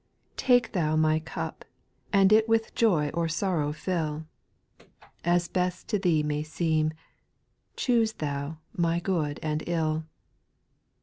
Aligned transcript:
5 0.31 0.35
Take 0.35 0.71
Thou 0.71 0.95
my 0.95 1.19
cup, 1.19 1.63
and 2.11 2.33
it 2.33 2.49
"With 2.49 2.73
joy 2.73 3.09
or 3.09 3.27
sorrow 3.29 3.71
fill; 3.71 4.25
As 5.23 5.47
best 5.47 5.87
to 5.89 5.99
Thee 5.99 6.23
may 6.23 6.41
seem, 6.41 6.91
Choose 7.75 8.13
Thou 8.13 8.57
my 8.73 8.99
good 8.99 9.39
and 9.43 9.61
ilL 9.67 9.97
6. 9.97 10.07